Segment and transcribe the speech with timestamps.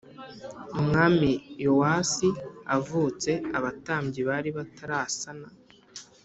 [0.79, 1.29] Umwami
[1.65, 2.29] Yowasi
[2.77, 5.47] avutse abatambyi bari batarasana